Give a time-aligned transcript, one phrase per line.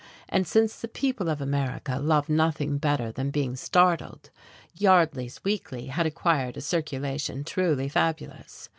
[0.29, 4.31] And since the people of America love nothing better than being startled,
[4.73, 8.67] Yardley's Weekly had acquired a circulation truly fabulous.